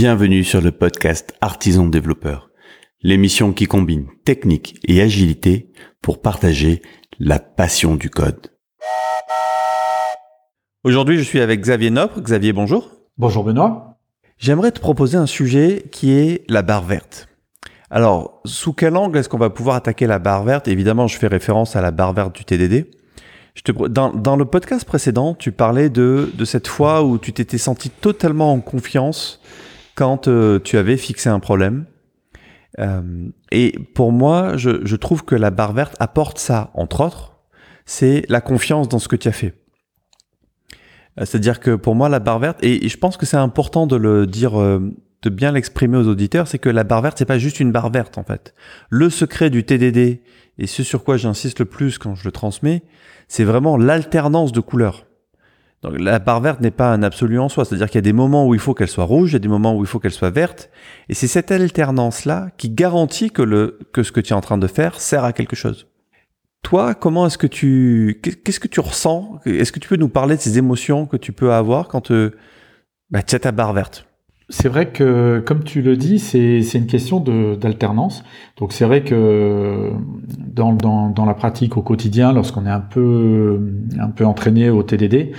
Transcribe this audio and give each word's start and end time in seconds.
Bienvenue 0.00 0.44
sur 0.44 0.60
le 0.60 0.70
podcast 0.70 1.34
Artisan 1.40 1.88
Développeur, 1.88 2.50
l'émission 3.02 3.52
qui 3.52 3.66
combine 3.66 4.06
technique 4.24 4.78
et 4.86 5.02
agilité 5.02 5.72
pour 6.02 6.22
partager 6.22 6.82
la 7.18 7.40
passion 7.40 7.96
du 7.96 8.08
code. 8.08 8.52
Aujourd'hui, 10.84 11.18
je 11.18 11.24
suis 11.24 11.40
avec 11.40 11.62
Xavier 11.62 11.90
Nopre. 11.90 12.20
Xavier, 12.20 12.52
bonjour. 12.52 12.92
Bonjour 13.16 13.42
Benoît. 13.42 13.98
J'aimerais 14.38 14.70
te 14.70 14.78
proposer 14.78 15.16
un 15.16 15.26
sujet 15.26 15.86
qui 15.90 16.12
est 16.12 16.44
la 16.48 16.62
barre 16.62 16.84
verte. 16.84 17.26
Alors, 17.90 18.40
sous 18.44 18.72
quel 18.72 18.96
angle 18.96 19.18
est-ce 19.18 19.28
qu'on 19.28 19.36
va 19.36 19.50
pouvoir 19.50 19.74
attaquer 19.74 20.06
la 20.06 20.20
barre 20.20 20.44
verte? 20.44 20.68
Évidemment, 20.68 21.08
je 21.08 21.18
fais 21.18 21.26
référence 21.26 21.74
à 21.74 21.80
la 21.80 21.90
barre 21.90 22.12
verte 22.12 22.36
du 22.36 22.44
TDD. 22.44 22.88
Je 23.56 23.62
te, 23.62 23.72
dans, 23.88 24.12
dans, 24.12 24.36
le 24.36 24.44
podcast 24.44 24.84
précédent, 24.84 25.34
tu 25.34 25.50
parlais 25.50 25.90
de, 25.90 26.30
de 26.32 26.44
cette 26.44 26.68
fois 26.68 27.02
où 27.02 27.18
tu 27.18 27.32
t'étais 27.32 27.58
senti 27.58 27.90
totalement 27.90 28.52
en 28.52 28.60
confiance 28.60 29.40
quand 29.98 30.28
euh, 30.28 30.60
tu 30.60 30.78
avais 30.78 30.96
fixé 30.96 31.28
un 31.28 31.40
problème. 31.40 31.86
Euh, 32.78 33.28
et 33.50 33.76
pour 33.96 34.12
moi, 34.12 34.56
je, 34.56 34.94
trouve 34.94 35.24
que 35.24 35.34
la 35.34 35.50
barre 35.50 35.72
verte 35.72 35.96
apporte 35.98 36.38
ça, 36.38 36.70
entre 36.74 37.00
autres, 37.00 37.40
c'est 37.84 38.22
la 38.28 38.40
confiance 38.40 38.88
dans 38.88 39.00
ce 39.00 39.08
que 39.08 39.16
tu 39.16 39.26
as 39.26 39.32
fait. 39.32 39.54
Euh, 41.18 41.24
c'est-à-dire 41.24 41.58
que 41.58 41.74
pour 41.74 41.96
moi, 41.96 42.08
la 42.08 42.20
barre 42.20 42.38
verte, 42.38 42.58
et, 42.62 42.88
je 42.88 42.96
pense 42.96 43.16
que 43.16 43.26
c'est 43.26 43.36
important 43.36 43.88
de 43.88 43.96
le 43.96 44.28
dire, 44.28 44.52
de 44.52 45.30
bien 45.30 45.50
l'exprimer 45.50 45.98
aux 45.98 46.06
auditeurs, 46.06 46.46
c'est 46.46 46.60
que 46.60 46.68
la 46.68 46.84
barre 46.84 47.02
verte, 47.02 47.18
c'est 47.18 47.24
pas 47.24 47.40
juste 47.40 47.58
une 47.58 47.72
barre 47.72 47.90
verte 47.90 48.18
en 48.18 48.22
fait. 48.22 48.54
Le 48.90 49.10
secret 49.10 49.50
du 49.50 49.64
TDD 49.64 50.22
et 50.58 50.66
ce 50.68 50.84
sur 50.84 51.02
quoi 51.02 51.16
j'insiste 51.16 51.58
le 51.58 51.64
plus 51.64 51.98
quand 51.98 52.14
je 52.14 52.24
le 52.24 52.30
transmets, 52.30 52.84
c'est 53.26 53.44
vraiment 53.44 53.76
l'alternance 53.76 54.52
de 54.52 54.60
couleurs. 54.60 55.07
Donc 55.82 55.98
la 55.98 56.18
barre 56.18 56.40
verte 56.40 56.60
n'est 56.60 56.72
pas 56.72 56.92
un 56.92 57.02
absolu 57.02 57.38
en 57.38 57.48
soi, 57.48 57.64
c'est-à-dire 57.64 57.86
qu'il 57.86 57.96
y 57.96 57.98
a 57.98 58.02
des 58.02 58.12
moments 58.12 58.46
où 58.46 58.54
il 58.54 58.60
faut 58.60 58.74
qu'elle 58.74 58.88
soit 58.88 59.04
rouge, 59.04 59.30
il 59.30 59.32
y 59.34 59.36
a 59.36 59.40
des 59.40 59.48
moments 59.48 59.76
où 59.76 59.80
il 59.82 59.86
faut 59.86 60.00
qu'elle 60.00 60.10
soit 60.10 60.30
verte, 60.30 60.70
et 61.08 61.14
c'est 61.14 61.28
cette 61.28 61.52
alternance-là 61.52 62.48
qui 62.56 62.70
garantit 62.70 63.30
que, 63.30 63.76
ce 63.96 64.10
que 64.10 64.20
tu 64.20 64.32
es 64.32 64.36
en 64.36 64.40
train 64.40 64.58
de 64.58 64.66
faire 64.66 65.00
sert 65.00 65.24
à 65.24 65.32
quelque 65.32 65.54
chose. 65.54 65.86
Toi, 66.64 66.94
comment 66.94 67.26
est-ce 67.26 67.38
que 67.38 67.46
tu, 67.46 68.20
qu'est-ce 68.22 68.58
que 68.58 68.66
tu 68.66 68.80
ressens? 68.80 69.38
Est-ce 69.46 69.70
que 69.70 69.78
tu 69.78 69.88
peux 69.88 69.96
nous 69.96 70.08
parler 70.08 70.36
de 70.36 70.40
ces 70.40 70.58
émotions 70.58 71.06
que 71.06 71.16
tu 71.16 71.32
peux 71.32 71.52
avoir 71.52 71.86
quand 71.86 72.10
euh, 72.10 72.36
bah, 73.10 73.22
tu 73.22 73.36
as 73.36 73.38
ta 73.38 73.52
barre 73.52 73.72
verte? 73.72 74.08
C'est 74.50 74.68
vrai 74.68 74.90
que, 74.90 75.42
comme 75.44 75.62
tu 75.62 75.82
le 75.82 75.96
dis, 75.96 76.18
c'est 76.18 76.62
une 76.74 76.86
question 76.86 77.20
d'alternance. 77.20 78.24
Donc 78.56 78.72
c'est 78.72 78.86
vrai 78.86 79.04
que 79.04 79.92
dans, 80.54 81.12
la 81.26 81.34
pratique 81.34 81.76
au 81.76 81.82
quotidien, 81.82 82.32
lorsqu'on 82.32 82.64
est 82.64 82.70
un 82.70 82.80
peu, 82.80 83.60
un 84.00 84.08
peu 84.08 84.24
entraîné 84.24 84.70
au 84.70 84.82
TDD, 84.82 85.32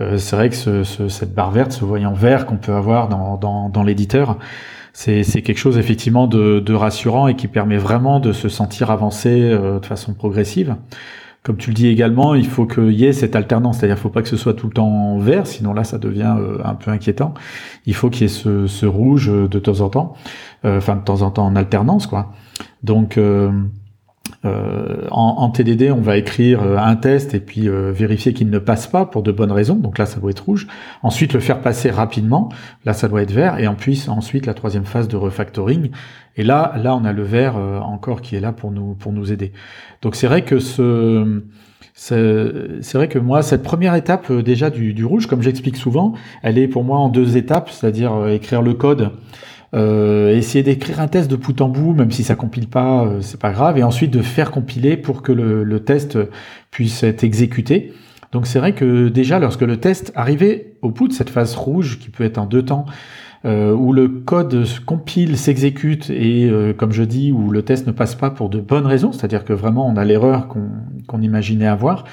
euh, 0.00 0.18
c'est 0.18 0.36
vrai 0.36 0.48
que 0.50 0.56
ce, 0.56 0.84
ce, 0.84 1.08
cette 1.08 1.34
barre 1.34 1.50
verte, 1.50 1.72
ce 1.72 1.84
voyant 1.84 2.12
vert 2.12 2.46
qu'on 2.46 2.56
peut 2.56 2.74
avoir 2.74 3.08
dans, 3.08 3.36
dans, 3.36 3.68
dans 3.68 3.82
l'éditeur, 3.82 4.38
c'est 4.92 5.42
quelque 5.42 5.58
chose 5.58 5.78
effectivement 5.78 6.26
de, 6.26 6.58
de, 6.58 6.74
rassurant 6.74 7.28
et 7.28 7.36
qui 7.36 7.46
permet 7.46 7.76
vraiment 7.76 8.18
de 8.18 8.32
se 8.32 8.48
sentir 8.48 8.90
avancé 8.90 9.28
euh, 9.30 9.78
de 9.78 9.86
façon 9.86 10.12
progressive. 10.12 10.74
Comme 11.44 11.56
tu 11.56 11.70
le 11.70 11.74
dis 11.74 11.86
également, 11.86 12.34
il 12.34 12.46
faut 12.46 12.66
qu'il 12.66 12.90
y 12.92 13.04
ait 13.04 13.12
cette 13.12 13.36
alternance, 13.36 13.78
c'est-à-dire 13.78 13.94
ne 13.94 14.00
faut 14.00 14.08
pas 14.08 14.22
que 14.22 14.28
ce 14.28 14.36
soit 14.36 14.54
tout 14.54 14.66
le 14.66 14.72
temps 14.72 15.18
vert, 15.18 15.46
sinon 15.46 15.72
là 15.72 15.84
ça 15.84 15.98
devient 15.98 16.34
euh, 16.36 16.58
un 16.64 16.74
peu 16.74 16.90
inquiétant. 16.90 17.32
Il 17.86 17.94
faut 17.94 18.10
qu'il 18.10 18.22
y 18.22 18.24
ait 18.24 18.28
ce, 18.28 18.66
ce, 18.66 18.86
rouge 18.86 19.28
de 19.28 19.58
temps 19.60 19.80
en 19.80 19.88
temps, 19.88 20.14
euh, 20.64 20.78
enfin 20.78 20.96
de 20.96 21.02
temps 21.02 21.22
en 21.22 21.30
temps 21.30 21.46
en 21.46 21.54
alternance 21.54 22.08
quoi. 22.08 22.32
Donc 22.82 23.18
euh, 24.44 25.06
en, 25.10 25.34
en, 25.38 25.50
TDD, 25.50 25.90
on 25.90 26.00
va 26.00 26.16
écrire 26.16 26.62
euh, 26.62 26.76
un 26.76 26.96
test 26.96 27.34
et 27.34 27.40
puis 27.40 27.68
euh, 27.68 27.92
vérifier 27.92 28.32
qu'il 28.32 28.50
ne 28.50 28.58
passe 28.58 28.86
pas 28.86 29.04
pour 29.04 29.22
de 29.22 29.32
bonnes 29.32 29.52
raisons. 29.52 29.76
Donc 29.76 29.98
là, 29.98 30.06
ça 30.06 30.20
doit 30.20 30.30
être 30.30 30.44
rouge. 30.44 30.66
Ensuite, 31.02 31.32
le 31.32 31.40
faire 31.40 31.60
passer 31.60 31.90
rapidement. 31.90 32.48
Là, 32.84 32.92
ça 32.92 33.08
doit 33.08 33.22
être 33.22 33.32
vert. 33.32 33.58
Et 33.58 33.66
en 33.66 33.74
plus, 33.74 34.08
ensuite, 34.08 34.46
la 34.46 34.54
troisième 34.54 34.84
phase 34.84 35.08
de 35.08 35.16
refactoring. 35.16 35.90
Et 36.36 36.44
là, 36.44 36.74
là, 36.82 36.94
on 36.94 37.04
a 37.04 37.12
le 37.12 37.22
vert 37.22 37.56
encore 37.56 38.20
qui 38.20 38.36
est 38.36 38.40
là 38.40 38.52
pour 38.52 38.70
nous 38.70 38.94
pour 38.94 39.12
nous 39.12 39.32
aider. 39.32 39.52
Donc 40.02 40.14
c'est 40.14 40.28
vrai 40.28 40.42
que 40.42 40.60
ce 40.60 41.42
c'est 41.94 42.94
vrai 42.94 43.08
que 43.08 43.18
moi, 43.18 43.42
cette 43.42 43.64
première 43.64 43.96
étape 43.96 44.30
déjà 44.32 44.70
du, 44.70 44.94
du 44.94 45.04
rouge, 45.04 45.26
comme 45.26 45.42
j'explique 45.42 45.76
souvent, 45.76 46.12
elle 46.42 46.56
est 46.56 46.68
pour 46.68 46.84
moi 46.84 46.98
en 46.98 47.08
deux 47.08 47.36
étapes, 47.36 47.70
c'est-à-dire 47.70 48.28
écrire 48.28 48.62
le 48.62 48.74
code 48.74 49.10
euh, 49.74 50.34
essayer 50.34 50.62
d'écrire 50.62 51.00
un 51.00 51.08
test 51.08 51.30
de 51.30 51.36
bout 51.36 51.60
en 51.60 51.68
bout, 51.68 51.92
même 51.92 52.10
si 52.10 52.24
ça 52.24 52.34
compile 52.34 52.68
pas, 52.68 53.04
euh, 53.04 53.20
c'est 53.20 53.40
pas 53.40 53.52
grave, 53.52 53.78
et 53.78 53.82
ensuite 53.82 54.10
de 54.10 54.22
faire 54.22 54.50
compiler 54.50 54.96
pour 54.96 55.22
que 55.22 55.32
le, 55.32 55.64
le 55.64 55.80
test 55.80 56.18
puisse 56.70 57.02
être 57.02 57.24
exécuté. 57.24 57.92
Donc 58.32 58.46
c'est 58.46 58.58
vrai 58.58 58.74
que 58.74 59.08
déjà 59.08 59.38
lorsque 59.38 59.62
le 59.62 59.78
test 59.78 60.12
arrivait 60.14 60.74
au 60.82 60.90
bout 60.90 61.08
de 61.08 61.12
cette 61.12 61.30
phase 61.30 61.54
rouge, 61.54 61.98
qui 61.98 62.10
peut 62.10 62.24
être 62.24 62.38
en 62.38 62.46
deux 62.46 62.64
temps, 62.64 62.86
euh, 63.44 63.72
où 63.72 63.92
le 63.92 64.08
code 64.08 64.66
compile, 64.84 65.38
s'exécute 65.38 66.10
et, 66.10 66.50
euh, 66.50 66.72
comme 66.72 66.90
je 66.90 67.04
dis, 67.04 67.30
où 67.30 67.50
le 67.50 67.62
test 67.62 67.86
ne 67.86 67.92
passe 67.92 68.16
pas 68.16 68.30
pour 68.30 68.48
de 68.48 68.58
bonnes 68.58 68.86
raisons, 68.86 69.12
c'est-à-dire 69.12 69.44
que 69.44 69.52
vraiment 69.52 69.88
on 69.88 69.96
a 69.96 70.04
l'erreur 70.04 70.48
qu'on 70.48 71.22
imaginait 71.22 71.68
avoir, 71.68 72.04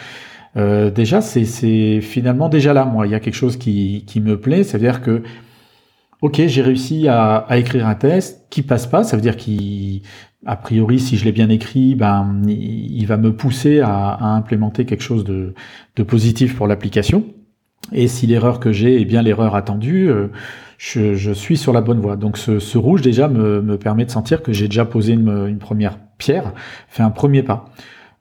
euh, 0.56 0.92
déjà 0.92 1.22
c'est 1.22 2.00
finalement 2.02 2.48
déjà 2.48 2.74
là, 2.74 2.86
moi, 2.86 3.08
il 3.08 3.12
y 3.12 3.16
a 3.16 3.20
quelque 3.20 3.36
chose 3.36 3.58
qui, 3.58 4.04
qui 4.06 4.22
me 4.22 4.40
plaît, 4.40 4.64
c'est-à-dire 4.64 5.02
que 5.02 5.24
ok, 6.22 6.42
j'ai 6.48 6.62
réussi 6.62 7.08
à, 7.08 7.46
écrire 7.52 7.88
un 7.88 7.96
test 7.96 8.48
qui 8.50 8.62
passe 8.62 8.88
pas, 8.88 9.04
ça 9.04 9.16
veut 9.16 9.22
dire 9.22 9.38
qu'a 9.38 10.56
priori, 10.56 11.00
si 11.00 11.18
je 11.18 11.26
l'ai 11.26 11.32
bien 11.32 11.50
écrit, 11.50 11.96
ben, 11.96 12.42
il, 12.48 13.06
va 13.06 13.18
me 13.18 13.36
pousser 13.36 13.80
à, 13.82 14.18
implémenter 14.36 14.86
quelque 14.86 15.04
chose 15.04 15.24
de, 15.24 15.54
positif 16.04 16.56
pour 16.56 16.68
l'application. 16.68 17.26
Et 17.92 18.08
si 18.08 18.26
l'erreur 18.26 18.60
que 18.60 18.72
j'ai 18.72 19.00
est 19.00 19.06
bien 19.06 19.22
l'erreur 19.22 19.56
attendue, 19.56 20.10
euh, 20.10 20.30
je, 20.78 21.32
suis 21.34 21.58
sur 21.58 21.72
la 21.72 21.82
bonne 21.82 22.00
voie. 22.00 22.16
Donc 22.16 22.38
ce, 22.38 22.78
rouge 22.78 23.02
déjà 23.02 23.28
me, 23.28 23.78
permet 23.78 24.06
de 24.06 24.12
sentir 24.12 24.42
que 24.42 24.54
j'ai 24.54 24.68
déjà 24.68 24.86
posé 24.86 25.14
une, 25.14 25.48
une, 25.48 25.60
première 25.60 26.00
pierre, 26.18 26.54
fait 26.88 27.04
un 27.04 27.12
premier 27.12 27.44
pas. 27.44 27.66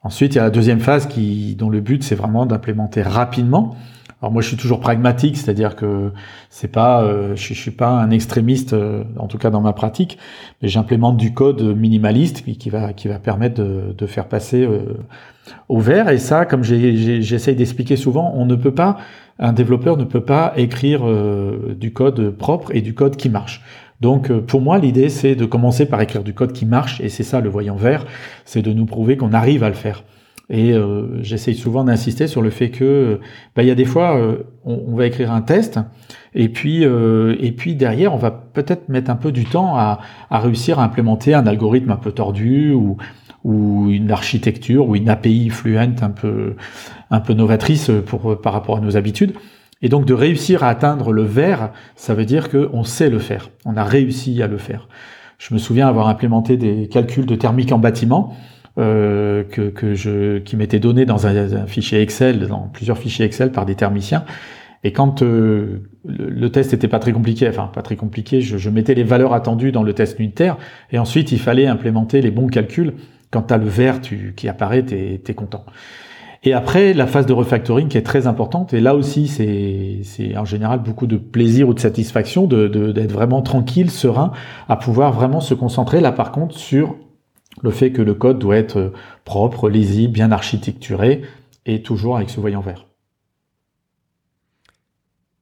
Ensuite, 0.03 0.35
il 0.35 0.37
y 0.37 0.41
a 0.41 0.45
la 0.45 0.51
deuxième 0.51 0.81
phase 0.81 1.07
qui, 1.07 1.57
dont 1.57 1.71
le 1.71 1.81
but 1.81 2.03
c'est 2.03 2.15
vraiment 2.15 2.45
d'implémenter 2.45 3.01
rapidement 3.01 3.75
alors 4.25 4.33
moi, 4.33 4.41
je 4.41 4.49
suis 4.49 4.57
toujours 4.57 4.81
pragmatique, 4.81 5.37
c'est-à-dire 5.37 5.77
que 5.77 6.11
c'est 6.49 6.73
pas, 6.73 7.03
euh, 7.03 7.37
je, 7.37 7.53
je, 7.53 7.61
suis 7.61 7.71
pas 7.71 7.91
un 7.91 8.09
extrémiste, 8.09 8.73
euh, 8.73 9.05
en 9.19 9.27
tout 9.27 9.37
cas 9.37 9.51
dans 9.51 9.61
ma 9.61 9.75
pratique, 9.75 10.17
mais 10.63 10.69
j'implémente 10.69 11.19
du 11.19 11.35
code 11.35 11.61
minimaliste 11.61 12.43
qui, 12.43 12.71
va 12.71 12.95
qui 12.95 13.07
va 13.07 13.19
permettre 13.19 13.63
de, 13.63 13.93
de 13.93 14.07
faire 14.07 14.27
passer 14.27 14.63
euh, 14.63 14.97
au 15.69 15.79
vert. 15.79 16.09
Et 16.09 16.17
ça, 16.17 16.47
comme 16.47 16.65
j'essaye 16.65 17.55
d'expliquer 17.55 17.97
souvent, 17.97 18.33
on 18.35 18.47
ne 18.47 18.55
peut 18.55 18.73
pas, 18.73 18.97
un 19.39 19.53
développeur 19.53 19.99
ne 19.99 20.05
peut 20.05 20.25
pas 20.25 20.55
écrire 20.57 21.03
du 21.77 21.93
code 21.93 22.31
propre 22.31 22.75
et 22.75 22.81
du 22.81 22.95
code 22.95 23.17
qui 23.17 23.29
marche. 23.29 23.63
Donc 24.01 24.33
pour 24.33 24.63
moi, 24.63 24.79
l'idée 24.79 25.11
c'est 25.11 25.35
de 25.35 25.45
commencer 25.45 25.85
par 25.85 26.01
écrire 26.01 26.25
du 26.25 26.33
code 26.33 26.55
qui 26.55 26.65
marche, 26.65 26.99
et 27.03 27.11
c'est 27.11 27.25
ça 27.25 27.43
le 27.43 27.51
voyant 27.51 27.77
vert, 27.77 28.07
c'est 28.47 28.63
de 28.63 28.73
nous 28.73 28.87
prouver 28.87 29.19
qu'on 29.19 29.35
arrive 29.35 29.63
à 29.65 29.69
le 29.69 29.75
faire. 29.75 30.03
Et 30.51 30.73
euh, 30.73 31.23
j'essaye 31.23 31.55
souvent 31.55 31.85
d'insister 31.85 32.27
sur 32.27 32.43
le 32.43 32.51
fait 32.51 32.69
que 32.69 33.19
bah, 33.57 33.63
il 33.63 33.69
y 33.69 33.71
a 33.71 33.75
des 33.75 33.87
fois 33.87 34.19
euh, 34.19 34.43
on, 34.65 34.95
va 34.95 35.07
écrire 35.07 35.33
un 35.33 35.41
test 35.41 35.81
et 36.35 36.51
puis 36.51 36.85
euh, 36.85 37.35
et 37.41 37.53
puis 37.53 37.75
derrière 37.75 38.13
on 38.13 38.19
va 38.19 38.31
peut-être 38.31 38.91
mettre 38.91 39.11
un 39.11 39.17
peu 39.17 39.33
du 39.33 39.47
temps 39.47 39.79
à, 39.79 40.01
à, 40.29 40.41
réussir 40.41 40.79
à 40.79 40.85
implémenter 40.85 41.33
un 41.33 41.47
algorithme 41.47 41.91
un 41.91 41.97
peu 41.97 42.13
tordu 42.13 42.73
ou 42.73 42.99
ou 43.43 43.89
une 43.89 44.11
architecture 44.11 44.87
ou 44.87 44.97
une 44.97 45.09
API 45.09 45.49
fluente 45.49 46.03
un 46.03 46.11
peu 46.11 46.57
un 47.11 47.21
peu 47.21 47.33
novatrice 47.33 47.91
pour 48.05 48.39
par 48.39 48.53
rapport 48.53 48.77
à 48.77 48.81
nos 48.81 48.99
habitudes. 48.99 49.33
Et 49.81 49.89
donc 49.89 50.05
de 50.05 50.15
réussir 50.15 50.63
à 50.63 50.69
atteindre 50.69 51.13
le 51.13 51.23
vert, 51.23 51.71
ça 51.97 52.15
veut 52.15 52.25
dire 52.25 52.51
qu'on 52.51 52.85
sait 52.85 53.11
le 53.11 53.19
faire, 53.19 53.51
on 53.65 53.77
a 53.77 53.85
réussi 53.85 54.43
à 54.43 54.47
le 54.47 54.59
faire. 54.59 54.89
Je 55.39 55.53
me 55.53 55.59
souviens 55.59 55.89
avoir 55.89 56.09
implémenté 56.09 56.57
des 56.57 56.89
calculs 56.89 57.27
de 57.27 57.35
thermique 57.35 57.73
en 57.73 57.79
bâtiment 57.79 58.35
euh, 58.77 59.45
que, 59.45 59.71
que, 59.71 59.95
je, 59.95 60.39
qui 60.39 60.57
m'était 60.57 60.81
donné 60.81 61.07
dans 61.07 61.29
un, 61.29 61.67
fichier 61.67 62.01
Excel, 62.01 62.49
dans 62.49 62.69
plusieurs 62.73 62.99
fichiers 62.99 63.25
Excel 63.25 63.53
par 63.53 63.67
des 63.67 63.77
thermiciens. 63.77 64.25
Et 64.83 64.93
quand 64.93 65.23
euh, 65.23 65.89
le, 66.05 66.49
test 66.51 66.75
était 66.75 66.89
pas 66.89 66.99
très 66.99 67.13
compliqué, 67.13 67.49
enfin 67.49 67.71
pas 67.73 67.83
très 67.83 67.95
compliqué, 67.95 68.41
je, 68.41 68.59
je, 68.59 68.71
mettais 68.71 68.95
les 68.95 69.05
valeurs 69.05 69.33
attendues 69.33 69.71
dans 69.71 69.85
le 69.85 69.93
test 69.93 70.19
unitaire, 70.19 70.57
et 70.91 70.99
ensuite 70.99 71.31
il 71.31 71.39
fallait 71.39 71.67
implémenter 71.67 72.21
les 72.21 72.33
bons 72.33 72.49
calculs. 72.49 72.95
Quand 73.31 73.43
tu 73.43 73.55
as 73.55 73.59
le 73.59 73.67
vert 73.67 74.01
tu, 74.01 74.35
qui 74.37 74.49
apparaît, 74.49 74.85
tu 74.85 74.95
es, 74.95 75.35
content. 75.35 75.65
Et 76.43 76.53
après, 76.53 76.95
la 76.95 77.07
phase 77.07 77.27
de 77.27 77.33
refactoring 77.33 77.89
qui 77.89 77.97
est 77.97 78.03
très 78.03 78.27
importante, 78.27 78.75
et 78.75 78.81
là 78.81 78.97
aussi 78.97 79.29
c'est 79.29 80.37
en 80.37 80.45
général 80.45 80.81
beaucoup 80.81 81.07
de 81.07 81.17
plaisir 81.17 81.69
ou 81.69 81.75
de 81.75 81.81
satisfaction 81.81 82.49
d'être 82.49 82.73
de, 82.73 83.13
vraiment 83.13 83.41
tranquille, 83.41 83.91
serein, 83.91 84.33
à 84.69 84.75
pouvoir 84.75 85.13
vraiment 85.13 85.41
se 85.41 85.55
concentrer 85.55 86.01
là 86.01 86.11
par 86.11 86.33
contre 86.33 86.57
sur 86.59 86.97
le 87.63 87.71
fait 87.71 87.93
que 87.93 88.03
le 88.03 88.15
code 88.15 88.39
doit 88.39 88.57
être 88.57 88.93
propre, 89.25 89.69
lisible, 89.69 90.13
bien 90.13 90.33
architecturé, 90.33 91.23
et 91.67 91.83
toujours 91.83 92.17
avec 92.17 92.31
ce 92.31 92.41
voyant 92.41 92.61
vert. 92.61 92.87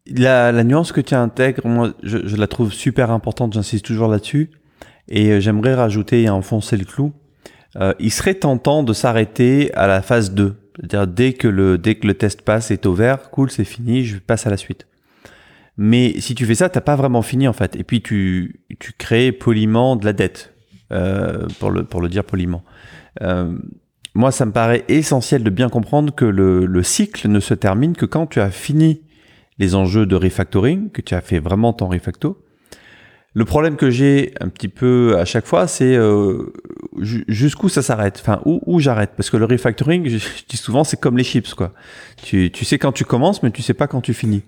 La, 0.06 0.64
nuance 0.64 0.92
que 0.92 1.00
tu 1.00 1.14
intègres, 1.14 1.66
moi, 1.66 1.92
je, 2.02 2.36
la 2.36 2.46
trouve 2.46 2.72
super 2.72 3.10
importante, 3.10 3.52
j'insiste 3.52 3.84
toujours 3.84 4.08
là-dessus, 4.08 4.50
et 5.08 5.30
euh, 5.30 5.40
j'aimerais 5.40 5.74
rajouter 5.74 6.22
et 6.22 6.30
enfoncer 6.30 6.76
le 6.76 6.84
clou. 6.84 7.12
Euh, 7.76 7.94
il 7.98 8.10
serait 8.10 8.34
tentant 8.34 8.82
de 8.82 8.92
s'arrêter 8.92 9.72
à 9.74 9.86
la 9.86 10.02
phase 10.02 10.32
2, 10.32 10.54
c'est-à-dire 10.76 11.06
dès 11.06 11.32
que 11.32 11.48
le 11.48 11.78
dès 11.78 11.94
que 11.94 12.06
le 12.06 12.14
test 12.14 12.42
passe 12.42 12.70
est 12.70 12.84
au 12.86 12.94
vert, 12.94 13.30
cool, 13.30 13.50
c'est 13.50 13.64
fini, 13.64 14.04
je 14.04 14.18
passe 14.18 14.46
à 14.46 14.50
la 14.50 14.56
suite. 14.56 14.86
Mais 15.76 16.20
si 16.20 16.34
tu 16.34 16.44
fais 16.44 16.54
ça, 16.54 16.68
t'as 16.68 16.82
pas 16.82 16.96
vraiment 16.96 17.22
fini 17.22 17.48
en 17.48 17.52
fait. 17.52 17.76
Et 17.76 17.84
puis 17.84 18.02
tu, 18.02 18.60
tu 18.78 18.92
crées 18.92 19.32
poliment 19.32 19.96
de 19.96 20.04
la 20.04 20.12
dette, 20.12 20.51
euh, 20.51 20.51
pour, 21.58 21.70
le, 21.70 21.84
pour 21.84 22.00
le 22.00 22.08
dire 22.08 22.24
poliment. 22.24 22.62
Euh, 23.20 23.56
moi, 24.14 24.30
ça 24.30 24.44
me 24.44 24.52
paraît 24.52 24.84
essentiel 24.88 25.42
de 25.42 25.50
bien 25.50 25.68
comprendre 25.68 26.14
que 26.14 26.24
le, 26.24 26.66
le, 26.66 26.82
cycle 26.82 27.28
ne 27.28 27.40
se 27.40 27.54
termine 27.54 27.94
que 27.94 28.04
quand 28.04 28.26
tu 28.26 28.40
as 28.40 28.50
fini 28.50 29.02
les 29.58 29.74
enjeux 29.74 30.06
de 30.06 30.16
refactoring, 30.16 30.90
que 30.90 31.00
tu 31.00 31.14
as 31.14 31.20
fait 31.20 31.38
vraiment 31.38 31.72
ton 31.72 31.88
refacto. 31.88 32.44
Le 33.34 33.46
problème 33.46 33.76
que 33.76 33.88
j'ai 33.88 34.34
un 34.40 34.48
petit 34.48 34.68
peu 34.68 35.16
à 35.18 35.24
chaque 35.24 35.46
fois, 35.46 35.66
c'est 35.66 35.96
euh, 35.96 36.52
jusqu'où 37.00 37.70
ça 37.70 37.80
s'arrête, 37.80 38.18
enfin 38.20 38.42
où, 38.44 38.60
où 38.66 38.78
j'arrête, 38.78 39.12
parce 39.16 39.30
que 39.30 39.38
le 39.38 39.46
refactoring, 39.46 40.06
je, 40.18 40.18
dis 40.46 40.58
souvent, 40.58 40.84
c'est 40.84 41.00
comme 41.00 41.16
les 41.16 41.24
chips, 41.24 41.54
quoi. 41.54 41.72
Tu, 42.22 42.50
tu 42.50 42.66
sais 42.66 42.78
quand 42.78 42.92
tu 42.92 43.04
commences, 43.04 43.42
mais 43.42 43.50
tu 43.50 43.62
sais 43.62 43.74
pas 43.74 43.86
quand 43.86 44.02
tu 44.02 44.12
finis. 44.12 44.42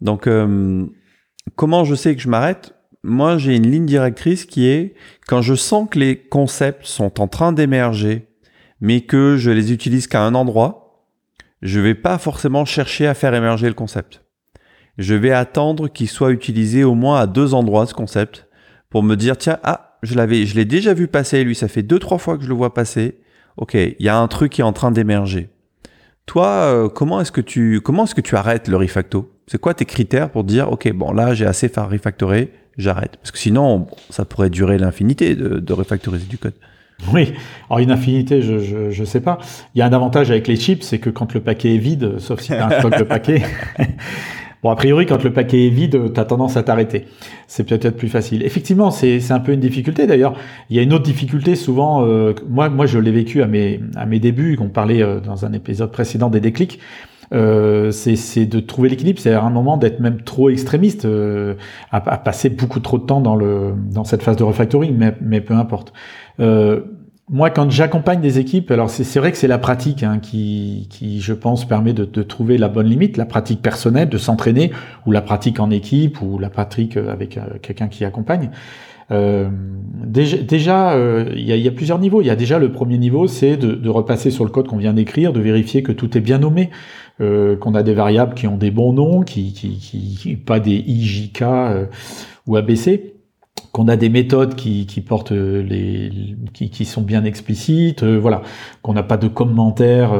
Donc, 0.00 0.26
euh, 0.26 0.86
comment 1.56 1.84
je 1.84 1.94
sais 1.94 2.16
que 2.16 2.22
je 2.22 2.28
m'arrête? 2.28 2.74
Moi, 3.04 3.36
j'ai 3.36 3.56
une 3.56 3.70
ligne 3.70 3.86
directrice 3.86 4.44
qui 4.44 4.66
est 4.66 4.94
quand 5.26 5.42
je 5.42 5.54
sens 5.54 5.88
que 5.90 5.98
les 5.98 6.16
concepts 6.16 6.86
sont 6.86 7.20
en 7.20 7.26
train 7.26 7.52
d'émerger, 7.52 8.28
mais 8.80 9.00
que 9.00 9.36
je 9.36 9.50
les 9.50 9.72
utilise 9.72 10.06
qu'à 10.06 10.22
un 10.22 10.34
endroit, 10.34 11.06
je 11.62 11.80
vais 11.80 11.94
pas 11.94 12.18
forcément 12.18 12.64
chercher 12.64 13.06
à 13.06 13.14
faire 13.14 13.34
émerger 13.34 13.66
le 13.66 13.74
concept. 13.74 14.22
Je 14.98 15.14
vais 15.14 15.32
attendre 15.32 15.88
qu'il 15.88 16.08
soit 16.08 16.30
utilisé 16.30 16.84
au 16.84 16.94
moins 16.94 17.18
à 17.18 17.26
deux 17.26 17.54
endroits 17.54 17.86
ce 17.86 17.94
concept 17.94 18.48
pour 18.90 19.02
me 19.02 19.16
dire 19.16 19.38
tiens 19.38 19.58
ah 19.62 19.98
je 20.02 20.14
l'avais 20.14 20.44
je 20.44 20.54
l'ai 20.54 20.66
déjà 20.66 20.92
vu 20.92 21.08
passer 21.08 21.44
lui 21.44 21.54
ça 21.54 21.66
fait 21.66 21.82
deux 21.82 21.98
trois 21.98 22.18
fois 22.18 22.36
que 22.36 22.44
je 22.44 22.48
le 22.48 22.54
vois 22.54 22.74
passer. 22.74 23.18
Ok 23.56 23.74
il 23.74 23.96
y 23.98 24.10
a 24.10 24.18
un 24.18 24.28
truc 24.28 24.52
qui 24.52 24.60
est 24.60 24.64
en 24.64 24.74
train 24.74 24.90
d'émerger. 24.90 25.48
Toi 26.26 26.46
euh, 26.46 26.88
comment 26.90 27.20
est-ce 27.22 27.32
que 27.32 27.40
tu 27.40 27.80
comment 27.80 28.04
est-ce 28.04 28.14
que 28.14 28.20
tu 28.20 28.36
arrêtes 28.36 28.68
le 28.68 28.76
refacto? 28.76 29.32
C'est 29.46 29.60
quoi 29.60 29.74
tes 29.74 29.84
critères 29.84 30.30
pour 30.30 30.44
dire, 30.44 30.70
OK, 30.70 30.90
bon, 30.92 31.12
là, 31.12 31.34
j'ai 31.34 31.46
assez 31.46 31.68
fait 31.68 31.80
refactorer, 31.80 32.52
j'arrête 32.78 33.16
Parce 33.16 33.30
que 33.30 33.38
sinon, 33.38 33.86
ça 34.10 34.24
pourrait 34.24 34.50
durer 34.50 34.78
l'infinité 34.78 35.34
de, 35.34 35.58
de 35.58 35.72
refactoriser 35.72 36.26
du 36.26 36.38
code. 36.38 36.54
Oui, 37.12 37.32
alors 37.68 37.80
une 37.80 37.90
infinité, 37.90 38.42
je, 38.42 38.58
je, 38.58 38.90
je, 38.90 39.04
sais 39.04 39.20
pas. 39.20 39.38
Il 39.74 39.78
y 39.80 39.82
a 39.82 39.86
un 39.86 39.92
avantage 39.92 40.30
avec 40.30 40.46
les 40.46 40.56
chips, 40.56 40.82
c'est 40.82 40.98
que 40.98 41.10
quand 41.10 41.34
le 41.34 41.40
paquet 41.40 41.74
est 41.74 41.78
vide, 41.78 42.18
sauf 42.18 42.40
si 42.40 42.48
tu 42.48 42.54
as 42.54 42.66
un 42.66 42.78
stock 42.78 42.96
de 42.96 43.02
paquet, 43.02 43.42
bon, 44.62 44.70
a 44.70 44.76
priori, 44.76 45.04
quand 45.06 45.22
le 45.24 45.32
paquet 45.32 45.66
est 45.66 45.70
vide, 45.70 46.12
tu 46.14 46.20
as 46.20 46.24
tendance 46.24 46.56
à 46.56 46.62
t'arrêter. 46.62 47.06
C'est 47.48 47.64
peut-être 47.64 47.96
plus 47.96 48.08
facile. 48.08 48.44
Effectivement, 48.44 48.90
c'est 48.90 49.32
un 49.32 49.40
peu 49.40 49.52
une 49.52 49.60
difficulté. 49.60 50.06
D'ailleurs, 50.06 50.34
il 50.70 50.76
y 50.76 50.78
a 50.78 50.82
une 50.82 50.92
autre 50.92 51.04
difficulté 51.04 51.56
souvent, 51.56 52.06
euh, 52.06 52.34
moi, 52.48 52.68
moi 52.68 52.86
je 52.86 52.98
l'ai 52.98 53.12
vécu 53.12 53.42
à 53.42 53.48
mes, 53.48 53.80
à 53.96 54.06
mes 54.06 54.20
débuts, 54.20 54.56
qu'on 54.56 54.68
parlait 54.68 55.02
euh, 55.02 55.18
dans 55.18 55.44
un 55.44 55.52
épisode 55.52 55.90
précédent 55.90 56.30
des 56.30 56.40
déclics. 56.40 56.78
Euh, 57.32 57.90
c'est 57.90 58.46
de 58.46 58.60
trouver 58.60 58.88
l'équilibre. 58.88 59.18
C'est 59.20 59.32
à 59.32 59.42
un 59.42 59.50
moment 59.50 59.76
d'être 59.76 60.00
même 60.00 60.22
trop 60.22 60.50
extrémiste, 60.50 61.04
euh, 61.04 61.54
à, 61.90 61.96
à, 61.96 62.18
passer 62.18 62.50
beaucoup 62.50 62.80
trop 62.80 62.98
de 62.98 63.04
temps 63.04 63.20
dans, 63.20 63.36
le, 63.36 63.74
dans 63.90 64.04
cette 64.04 64.22
phase 64.22 64.36
de 64.36 64.44
refactoring, 64.44 64.94
mais, 64.96 65.14
mais 65.20 65.40
peu 65.40 65.54
importe. 65.54 65.92
Euh, 66.40 66.80
moi, 67.30 67.50
quand 67.50 67.70
j'accompagne 67.70 68.20
des 68.20 68.38
équipes, 68.38 68.70
alors 68.70 68.90
c'est 68.90 69.18
vrai 69.18 69.32
que 69.32 69.38
c'est 69.38 69.48
la 69.48 69.58
pratique 69.58 70.02
hein, 70.02 70.18
qui, 70.20 70.88
qui, 70.90 71.20
je 71.20 71.32
pense, 71.32 71.66
permet 71.66 71.94
de, 71.94 72.04
de, 72.04 72.22
trouver 72.22 72.58
la 72.58 72.68
bonne 72.68 72.86
limite, 72.86 73.16
la 73.16 73.24
pratique 73.24 73.62
personnelle, 73.62 74.08
de 74.08 74.18
s'entraîner, 74.18 74.72
ou 75.06 75.12
la 75.12 75.22
pratique 75.22 75.58
en 75.58 75.70
équipe, 75.70 76.20
ou 76.20 76.38
la 76.38 76.50
pratique 76.50 76.96
avec 76.96 77.38
euh, 77.38 77.42
quelqu'un 77.62 77.88
qui 77.88 78.04
accompagne. 78.04 78.50
Euh, 79.12 79.48
déjà, 80.04 80.36
déjà 80.38 80.92
euh, 80.92 81.30
il 81.34 81.42
y, 81.42 81.52
a, 81.52 81.56
y, 81.56 81.68
a, 81.68 81.70
plusieurs 81.70 81.98
niveaux. 81.98 82.22
Il 82.22 82.26
y 82.26 82.30
a 82.30 82.36
déjà 82.36 82.58
le 82.58 82.72
premier 82.72 82.98
niveau, 82.98 83.26
c'est 83.26 83.56
de, 83.56 83.72
de, 83.72 83.88
repasser 83.88 84.30
sur 84.30 84.44
le 84.44 84.50
code 84.50 84.68
qu'on 84.68 84.76
vient 84.76 84.94
d'écrire, 84.94 85.32
de 85.32 85.40
vérifier 85.40 85.82
que 85.82 85.92
tout 85.92 86.16
est 86.16 86.20
bien 86.20 86.38
nommé, 86.38 86.70
euh, 87.20 87.56
qu'on 87.56 87.74
a 87.74 87.82
des 87.82 87.94
variables 87.94 88.34
qui 88.34 88.46
ont 88.46 88.56
des 88.56 88.70
bons 88.70 88.92
noms, 88.92 89.22
qui, 89.22 89.52
qui, 89.52 89.78
qui 89.78 90.36
pas 90.36 90.60
des 90.60 90.76
IJK 90.76 91.42
euh, 91.42 91.86
ou 92.46 92.56
ABC, 92.56 93.14
qu'on 93.72 93.88
a 93.88 93.96
des 93.96 94.08
méthodes 94.08 94.54
qui, 94.54 94.86
qui 94.86 95.00
portent 95.00 95.32
les, 95.32 96.10
qui, 96.52 96.70
qui, 96.70 96.84
sont 96.84 97.02
bien 97.02 97.24
explicites, 97.24 98.02
euh, 98.02 98.18
voilà, 98.18 98.42
qu'on 98.82 98.94
n'a 98.94 99.02
pas 99.02 99.16
de 99.16 99.28
commentaires 99.28 100.12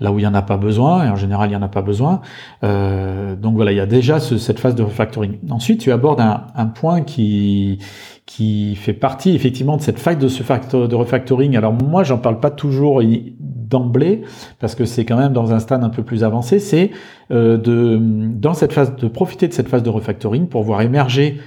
là 0.00 0.12
où 0.12 0.18
il 0.18 0.22
y 0.22 0.26
en 0.26 0.34
a 0.34 0.42
pas 0.42 0.56
besoin, 0.56 1.04
et 1.06 1.08
en 1.08 1.16
général 1.16 1.50
il 1.50 1.52
y 1.54 1.56
en 1.56 1.62
a 1.62 1.68
pas 1.68 1.82
besoin. 1.82 2.20
donc 2.62 3.54
voilà, 3.54 3.72
il 3.72 3.76
y 3.76 3.80
a 3.80 3.86
déjà 3.86 4.20
ce, 4.20 4.38
cette 4.38 4.58
phase 4.58 4.74
de 4.74 4.82
refactoring. 4.82 5.38
Ensuite, 5.50 5.80
tu 5.80 5.92
abordes 5.92 6.20
un, 6.20 6.66
point 6.66 7.02
qui 7.02 7.78
qui 8.26 8.74
fait 8.74 8.92
partie 8.92 9.34
effectivement 9.36 9.76
de 9.76 9.82
cette 9.82 10.00
phase 10.00 10.18
de 10.18 10.26
ce 10.26 10.42
refactoring. 10.42 11.56
Alors 11.56 11.72
moi, 11.72 12.02
j'en 12.02 12.18
parle 12.18 12.40
pas 12.40 12.50
toujours 12.50 13.00
d'emblée 13.40 14.22
parce 14.58 14.74
que 14.74 14.84
c'est 14.84 15.04
quand 15.04 15.16
même 15.16 15.32
dans 15.32 15.52
un 15.52 15.60
stade 15.60 15.84
un 15.84 15.90
peu 15.90 16.02
plus 16.02 16.24
avancé. 16.24 16.58
C'est 16.58 16.90
euh, 17.30 17.56
de 17.56 17.98
dans 18.00 18.54
cette 18.54 18.72
phase 18.72 18.96
de 18.96 19.08
profiter 19.08 19.46
de 19.46 19.52
cette 19.52 19.68
phase 19.68 19.82
de 19.82 19.90
refactoring 19.90 20.48
pour 20.48 20.64
voir 20.64 20.82
émerger 20.82 21.38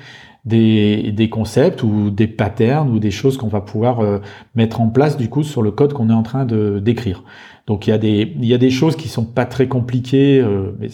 des, 0.46 1.12
des 1.12 1.30
concepts 1.30 1.84
ou 1.84 2.10
des 2.10 2.28
patterns 2.28 2.90
ou 2.90 3.00
des 3.00 3.12
choses 3.12 3.38
qu'on 3.38 3.48
va 3.48 3.62
pouvoir 3.62 4.00
euh, 4.00 4.20
mettre 4.56 4.82
en 4.82 4.90
place 4.90 5.18
du 5.18 5.30
coup 5.30 5.44
sur 5.44 5.62
le 5.62 5.72
code 5.72 5.94
qu'on 5.94 6.10
est 6.10 6.14
en 6.14 6.24
train 6.24 6.46
de 6.46 6.80
d'écrire. 6.80 7.24
Donc 7.68 7.88
il 7.88 7.92
y 7.92 7.94
a 7.94 7.98
des 7.98 8.34
il 8.36 8.46
y 8.46 8.54
a 8.54 8.58
des 8.58 8.72
choses 8.72 8.96
qui 8.96 9.10
sont 9.10 9.26
pas 9.26 9.46
très 9.46 9.68
compliquées, 9.68 10.40
euh, 10.40 10.76
mais 10.80 10.90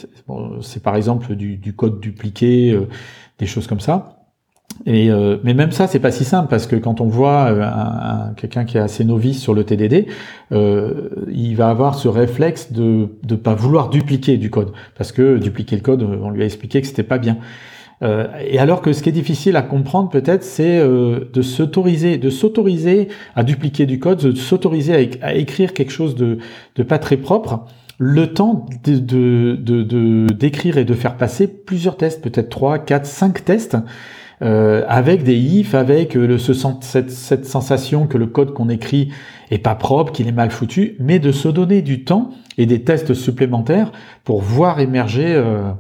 c'est 0.62 0.84
par 0.84 0.96
exemple 0.96 1.36
du, 1.36 1.58
du 1.58 1.74
code 1.74 2.00
dupliqué, 2.00 2.72
euh, 2.72 2.88
des 3.40 3.46
choses 3.46 3.68
comme 3.68 3.80
ça. 3.80 4.16
Et 4.86 5.10
euh, 5.10 5.38
mais 5.44 5.54
même 5.54 5.72
ça, 5.72 5.88
c'est 5.88 6.00
pas 6.00 6.12
si 6.12 6.26
simple 6.26 6.50
parce 6.50 6.68
que 6.68 6.76
quand 6.76 7.00
on 7.00 7.08
voit 7.08 7.46
euh, 7.46 7.64
un, 7.64 8.34
quelqu'un 8.36 8.66
qui 8.66 8.78
est 8.78 8.82
assez 8.82 9.06
novice 9.06 9.40
sur 9.40 9.54
le 9.54 9.64
TDD, 9.64 10.08
euh, 10.52 11.10
il 11.32 11.56
va 11.56 11.70
avoir 11.70 11.96
ce 11.96 12.08
réflexe 12.08 12.74
de 12.74 13.10
ne 13.30 13.36
pas 13.36 13.56
vouloir 13.56 13.90
dupliquer 13.90 14.38
du 14.38 14.50
code 14.50 14.74
parce 14.98 15.12
que 15.12 15.38
dupliquer 15.38 15.78
le 15.78 15.82
code, 15.82 16.04
on 16.04 16.30
lui 16.30 16.44
a 16.44 16.46
expliqué 16.46 16.82
que 16.82 16.88
c'était 16.88 17.04
pas 17.04 17.18
bien. 17.18 17.38
Euh, 18.04 18.28
et 18.46 18.60
alors 18.60 18.82
que 18.82 18.92
ce 18.92 19.02
qui 19.02 19.10
est 19.10 19.14
difficile 19.14 19.56
à 19.56 19.62
comprendre 19.62 20.10
peut-être, 20.10 20.44
c'est 20.44 20.78
euh, 20.78 21.30
de 21.34 21.42
s'autoriser, 21.42 22.18
de 22.18 22.30
s'autoriser 22.30 23.08
à 23.36 23.44
dupliquer 23.44 23.86
du 23.86 24.00
code, 24.00 24.20
de 24.20 24.36
s'autoriser 24.36 25.10
à, 25.22 25.34
écrire 25.34 25.74
quelque 25.74 25.92
chose 25.92 26.16
de, 26.16 26.40
de 26.76 26.84
pas 26.84 27.00
très 27.00 27.18
propre 27.18 27.66
le 27.98 28.34
temps 28.34 28.66
de, 28.84 28.98
de, 28.98 29.56
de, 29.56 30.28
d'écrire 30.34 30.78
et 30.78 30.84
de 30.84 30.94
faire 30.94 31.16
passer 31.16 31.48
plusieurs 31.48 31.96
tests, 31.96 32.22
peut-être 32.22 32.50
3, 32.50 32.80
4, 32.80 33.06
5 33.06 33.46
tests, 33.46 33.78
euh, 34.42 34.84
avec 34.90 35.24
des 35.24 35.38
ifs, 35.38 35.76
avec 35.76 36.18
euh, 36.18 36.28
le, 36.28 36.38
ce, 36.38 36.54
cette, 36.82 37.10
cette, 37.10 37.46
sensation 37.46 38.06
que 38.06 38.18
le 38.18 38.28
code 38.28 38.54
qu'on 38.54 38.68
écrit 38.68 39.14
est 39.50 39.60
pas 39.60 39.76
propre, 39.76 40.12
qu'il 40.12 40.28
est 40.28 40.34
mal 40.34 40.52
foutu, 40.52 40.98
mais 41.00 41.20
de 41.20 41.32
se 41.32 41.48
donner 41.48 41.82
du 41.82 42.04
temps 42.04 42.32
et 42.58 42.66
des 42.66 42.82
tests 42.84 43.14
supplémentaires 43.14 43.94
pour 44.26 44.42
voir 44.42 44.82
émerger 44.82 45.28
euh, 45.28 45.72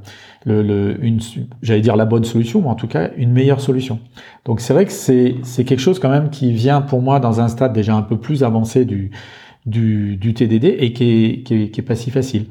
le, 0.45 0.61
le, 0.61 1.03
une, 1.03 1.19
j'allais 1.61 1.81
dire 1.81 1.95
la 1.95 2.05
bonne 2.05 2.23
solution, 2.23 2.61
mais 2.61 2.67
en 2.67 2.75
tout 2.75 2.87
cas 2.87 3.09
une 3.17 3.31
meilleure 3.31 3.59
solution. 3.59 3.99
Donc 4.45 4.61
c'est 4.61 4.73
vrai 4.73 4.85
que 4.85 4.91
c'est, 4.91 5.35
c'est 5.43 5.65
quelque 5.65 5.79
chose 5.79 5.99
quand 5.99 6.09
même 6.09 6.29
qui 6.29 6.51
vient 6.53 6.81
pour 6.81 7.01
moi 7.01 7.19
dans 7.19 7.41
un 7.41 7.47
stade 7.47 7.73
déjà 7.73 7.95
un 7.95 8.03
peu 8.03 8.17
plus 8.17 8.43
avancé 8.43 8.85
du, 8.85 9.11
du, 9.65 10.17
du 10.17 10.33
TDD 10.33 10.77
et 10.79 10.93
qui 10.93 11.03
est, 11.03 11.43
qui 11.43 11.53
est, 11.55 11.69
qui 11.71 11.79
est 11.81 11.83
pas 11.83 11.95
si 11.95 12.11
facile. 12.11 12.45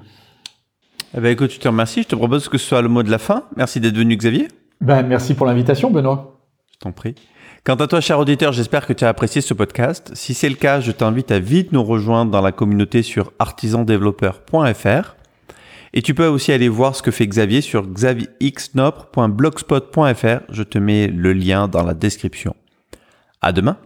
Eh 1.16 1.20
ben 1.20 1.30
écoute, 1.30 1.52
je 1.52 1.60
te 1.60 1.68
remercie. 1.68 2.02
Je 2.02 2.08
te 2.08 2.16
propose 2.16 2.48
que 2.48 2.58
ce 2.58 2.66
soit 2.66 2.82
le 2.82 2.88
mot 2.88 3.04
de 3.04 3.10
la 3.10 3.18
fin. 3.18 3.44
Merci 3.56 3.78
d'être 3.78 3.96
venu, 3.96 4.16
Xavier. 4.16 4.48
Ben, 4.80 5.04
merci 5.04 5.34
pour 5.34 5.46
l'invitation, 5.46 5.90
Benoît. 5.90 6.40
Je 6.72 6.78
t'en 6.80 6.90
prie. 6.90 7.14
Quant 7.62 7.76
à 7.76 7.86
toi, 7.86 8.00
cher 8.00 8.18
auditeur, 8.18 8.52
j'espère 8.52 8.84
que 8.86 8.92
tu 8.92 9.04
as 9.04 9.08
apprécié 9.08 9.40
ce 9.40 9.54
podcast. 9.54 10.10
Si 10.14 10.34
c'est 10.34 10.48
le 10.48 10.56
cas, 10.56 10.80
je 10.80 10.90
t'invite 10.90 11.30
à 11.30 11.38
vite 11.38 11.72
nous 11.72 11.84
rejoindre 11.84 12.32
dans 12.32 12.42
la 12.42 12.52
communauté 12.52 13.02
sur 13.02 13.32
artisandéveloppeur.fr. 13.38 15.16
Et 15.96 16.02
tu 16.02 16.12
peux 16.12 16.26
aussi 16.26 16.50
aller 16.50 16.68
voir 16.68 16.96
ce 16.96 17.02
que 17.02 17.12
fait 17.12 17.28
Xavier 17.28 17.60
sur 17.60 17.86
xavierxnopre.blogspot.fr. 17.86 20.40
Je 20.50 20.64
te 20.64 20.76
mets 20.76 21.06
le 21.06 21.32
lien 21.32 21.68
dans 21.68 21.84
la 21.84 21.94
description. 21.94 22.56
À 23.40 23.52
demain. 23.52 23.78